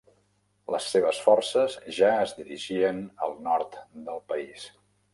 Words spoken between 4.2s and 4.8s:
país.